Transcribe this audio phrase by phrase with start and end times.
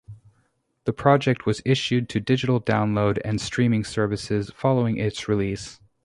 [0.85, 5.79] The project was issued to digital download and streaming services following its release.